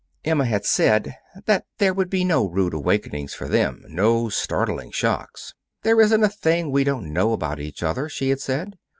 [0.25, 1.15] Emma had said
[1.45, 5.53] that there would be no rude awakenings for them, no startling shocks.
[5.83, 8.79] "There isn't a thing we don't know about each other," she had said.